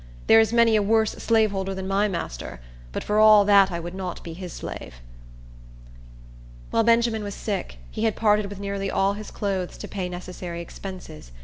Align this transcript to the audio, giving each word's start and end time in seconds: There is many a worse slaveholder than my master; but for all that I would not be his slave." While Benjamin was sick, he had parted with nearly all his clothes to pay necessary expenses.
There 0.25 0.39
is 0.39 0.51
many 0.51 0.75
a 0.75 0.81
worse 0.81 1.11
slaveholder 1.11 1.75
than 1.75 1.87
my 1.87 2.07
master; 2.07 2.59
but 2.91 3.03
for 3.03 3.19
all 3.19 3.45
that 3.45 3.71
I 3.71 3.79
would 3.79 3.93
not 3.93 4.23
be 4.23 4.33
his 4.33 4.51
slave." 4.51 4.95
While 6.71 6.83
Benjamin 6.83 7.23
was 7.23 7.35
sick, 7.35 7.77
he 7.91 8.03
had 8.05 8.15
parted 8.15 8.47
with 8.47 8.59
nearly 8.59 8.89
all 8.89 9.13
his 9.13 9.29
clothes 9.29 9.77
to 9.77 9.87
pay 9.87 10.09
necessary 10.09 10.59
expenses. 10.59 11.31